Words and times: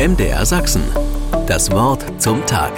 MDR 0.00 0.46
Sachsen. 0.46 0.82
Das 1.46 1.70
Wort 1.72 2.02
zum 2.22 2.46
Tag. 2.46 2.72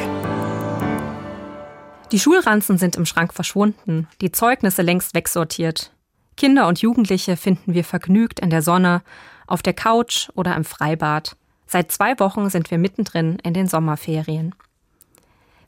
Die 2.11 2.19
Schulranzen 2.19 2.79
sind 2.79 2.97
im 2.97 3.07
Schrank 3.07 3.33
verschwunden, 3.33 4.09
die 4.21 4.33
Zeugnisse 4.33 4.83
längst 4.83 5.15
wegsortiert. 5.15 5.93
Kinder 6.37 6.67
und 6.67 6.81
Jugendliche 6.81 7.37
finden 7.37 7.75
wir 7.75 7.85
vergnügt 7.85 8.41
in 8.41 8.51
der 8.51 8.61
Sonne, 8.61 9.03
auf 9.47 9.63
der 9.63 9.73
Couch 9.73 10.31
oder 10.35 10.57
im 10.57 10.65
Freibad. 10.65 11.37
Seit 11.69 11.93
zwei 11.93 12.19
Wochen 12.19 12.51
sind 12.51 12.73
wir 12.73 12.79
mittendrin 12.79 13.39
in 13.45 13.55
den 13.55 13.69
Sommerferien. 13.69 14.53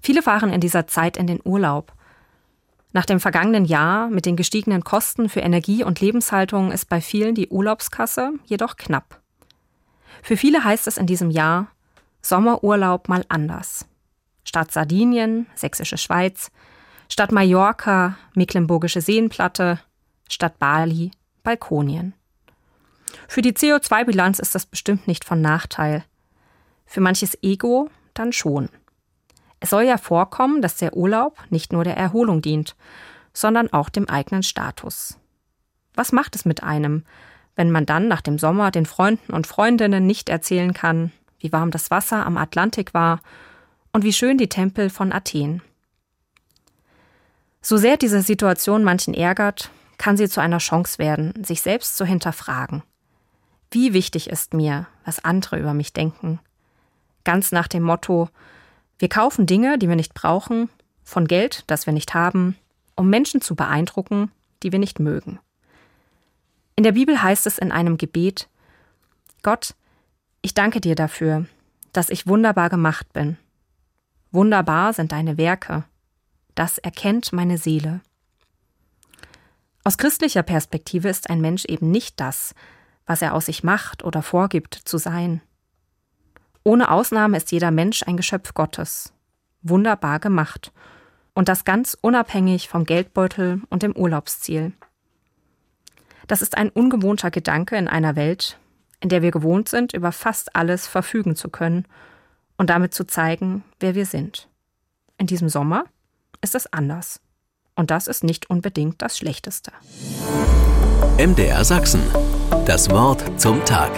Viele 0.03 0.23
fahren 0.23 0.53
in 0.53 0.61
dieser 0.61 0.89
Zeit 0.89 1.17
in 1.17 1.29
den 1.29 1.39
Urlaub. 1.45 1.93
Nach 2.93 3.07
dem 3.07 3.21
vergangenen 3.21 3.65
Jahr 3.65 4.09
mit 4.09 4.27
den 4.27 4.35
gestiegenen 4.35 4.83
Kosten 4.83 5.29
für 5.29 5.39
Energie 5.39 5.85
und 5.85 6.01
Lebenshaltung 6.01 6.73
ist 6.73 6.89
bei 6.89 7.01
vielen 7.01 7.37
die 7.37 7.47
Urlaubskasse 7.47 8.33
jedoch 8.45 8.75
knapp. 8.75 9.21
Für 10.23 10.37
viele 10.37 10.65
heißt 10.65 10.87
es 10.87 10.97
in 10.97 11.07
diesem 11.07 11.31
Jahr 11.31 11.69
Sommerurlaub 12.23 13.09
mal 13.09 13.25
anders. 13.29 13.87
Statt 14.45 14.73
Sardinien, 14.73 15.47
Sächsische 15.55 15.99
Schweiz, 15.99 16.51
statt 17.09 17.33
Mallorca, 17.33 18.17
Mecklenburgische 18.35 19.01
Seenplatte, 19.01 19.79
statt 20.29 20.59
Bali, 20.59 21.11
Balkonien. 21.43 22.15
Für 23.29 23.43
die 23.43 23.53
CO2-Bilanz 23.53 24.39
ist 24.39 24.55
das 24.55 24.67
bestimmt 24.67 25.07
nicht 25.07 25.25
von 25.25 25.41
Nachteil. 25.41 26.05
Für 26.87 27.01
manches 27.01 27.37
Ego 27.43 27.91
dann 28.15 28.33
schon. 28.33 28.69
Es 29.61 29.71
soll 29.71 29.85
ja 29.85 29.99
vorkommen, 29.99 30.63
dass 30.63 30.77
der 30.77 30.97
Urlaub 30.97 31.39
nicht 31.51 31.73
nur 31.73 31.85
der 31.85 31.97
Erholung 31.97 32.43
dient, 32.43 32.77
sondern 33.33 33.73
auch 33.73 33.89
dem 33.89 34.09
eigenen 34.09 34.43
Status. 34.43 35.19
Was 35.95 36.13
macht 36.13 36.37
es 36.37 36.45
mit 36.45 36.63
einem, 36.63 37.05
wenn 37.57 37.71
man 37.71 37.87
dann 37.87 38.09
nach 38.09 38.21
dem 38.21 38.39
Sommer 38.39 38.71
den 38.71 38.87
Freunden 38.87 39.33
und 39.33 39.47
Freundinnen 39.47 40.07
nicht 40.07 40.29
erzählen 40.29 40.75
kann, 40.75 41.13
wie 41.39 41.53
warm 41.53 41.71
das 41.71 41.91
Wasser 41.91 42.25
am 42.27 42.37
Atlantik 42.37 42.95
war 42.95 43.21
und 43.93 44.05
wie 44.05 44.13
schön 44.13 44.39
die 44.39 44.49
Tempel 44.49 44.91
von 44.91 45.13
Athen? 45.13 45.63
So 47.61 47.77
sehr 47.77 47.97
diese 47.97 48.23
Situation 48.23 48.85
manchen 48.85 49.15
ärgert, 49.15 49.71
kann 49.99 50.17
sie 50.17 50.29
zu 50.29 50.41
einer 50.41 50.59
Chance 50.59 50.99
werden, 50.99 51.33
sich 51.45 51.63
selbst 51.63 51.97
zu 51.97 52.05
hinterfragen. 52.05 52.83
Wie 53.71 53.93
wichtig 53.93 54.29
ist 54.29 54.55
mir, 54.55 54.87
was 55.05 55.25
andere 55.25 55.59
über 55.59 55.75
mich 55.75 55.93
denken? 55.93 56.41
Ganz 57.25 57.53
nach 57.53 57.69
dem 57.69 57.83
Motto, 57.83 58.29
wir 58.99 59.09
kaufen 59.09 59.47
Dinge, 59.47 59.79
die 59.79 59.89
wir 59.89 59.97
nicht 59.97 60.15
brauchen, 60.15 60.69
von 61.03 61.27
Geld, 61.27 61.65
das 61.67 61.87
wir 61.87 61.93
nicht 61.93 62.15
haben, 62.15 62.57
um 62.97 63.09
Menschen 63.09 63.41
zu 63.41 63.55
beeindrucken, 63.55 64.31
die 64.63 64.73
wir 64.73 64.79
nicht 64.79 65.01
mögen. 65.01 65.39
In 66.77 66.83
der 66.83 66.93
Bibel 66.93 67.23
heißt 67.23 67.47
es 67.47 67.59
in 67.59 67.71
einem 67.71 67.99
Gebet, 67.99 68.49
Gott, 69.43 69.75
ich 70.43 70.55
danke 70.55 70.81
dir 70.81 70.95
dafür, 70.95 71.47
dass 71.93 72.11
ich 72.11 72.27
wunderbar 72.27 72.69
gemacht 72.69 73.13
bin. 73.13 73.37
Wunderbar 74.33 74.93
sind 74.93 75.13
deine 75.13 75.39
Werke. 75.39 75.85
Das 76.55 76.79
erkennt 76.79 77.33
meine 77.33 77.59
Seele. 77.59 78.01
Aus 79.85 79.99
christlicher 79.99 80.43
Perspektive 80.43 81.09
ist 81.09 81.31
ein 81.31 81.41
Mensch 81.41 81.65
eben 81.67 81.91
nicht 81.91 82.19
das, 82.19 82.55
was 83.07 83.23
er 83.23 83.35
aus 83.35 83.47
sich 83.47 83.63
macht 83.63 84.03
oder 84.03 84.23
vorgibt 84.23 84.75
zu 84.75 84.99
sein. 84.99 85.43
Ohne 86.65 86.91
Ausnahme 86.91 87.37
ist 87.37 87.53
jeder 87.53 87.71
Mensch 87.71 88.03
ein 88.03 88.17
Geschöpf 88.17 88.55
Gottes. 88.55 89.13
Wunderbar 89.63 90.19
gemacht. 90.19 90.73
Und 91.35 91.49
das 91.49 91.65
ganz 91.65 91.97
unabhängig 92.01 92.69
vom 92.69 92.85
Geldbeutel 92.85 93.61
und 93.69 93.83
dem 93.83 93.95
Urlaubsziel. 93.95 94.73
Das 96.27 96.43
ist 96.43 96.57
ein 96.57 96.71
ungewohnter 96.71 97.31
Gedanke 97.31 97.77
in 97.77 97.89
einer 97.89 98.17
Welt, 98.17 98.59
in 99.01 99.09
der 99.09 99.23
wir 99.23 99.31
gewohnt 99.31 99.69
sind, 99.69 99.93
über 99.93 100.13
fast 100.13 100.57
alles 100.57 100.87
verfügen 100.87 101.37
zu 101.37 101.49
können 101.49 101.85
und 102.57 102.71
damit 102.71 102.95
zu 102.95 103.05
zeigen, 103.05 103.65
wer 103.81 103.95
wir 103.95 104.07
sind. 104.07 104.49
In 105.19 105.27
diesem 105.27 105.49
Sommer 105.49 105.85
ist 106.41 106.55
es 106.55 106.73
anders. 106.73 107.21
Und 107.77 107.91
das 107.91 108.07
ist 108.07 108.25
nicht 108.25 108.51
unbedingt 108.51 109.03
das 109.03 109.19
Schlechteste. 109.19 109.73
MDR 111.19 111.65
Sachsen. 111.65 112.03
Das 112.67 112.91
Wort 112.91 113.41
zum 113.41 113.65
Tag. 113.65 113.91